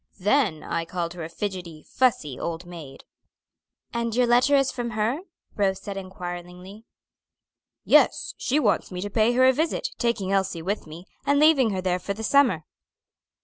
[0.19, 3.03] Then I called her a fidgety, fussy old maid."
[3.93, 5.19] "And your letter is from her?"
[5.55, 6.85] Rose said inquiringly.
[7.83, 11.69] "Yes; she wants me to pay her a visit, taking Elsie with me, and leaving
[11.69, 12.63] her there for the summer."